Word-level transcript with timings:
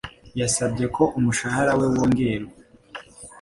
Yasabye 0.39 0.85
ko 0.95 1.03
umushahara 1.17 1.71
we 1.79 1.85
wongerwa. 1.93 2.51